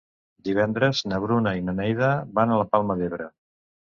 [0.47, 2.09] Divendres na Bruna i na Neida
[2.39, 3.31] van a la Palma d'Ebre.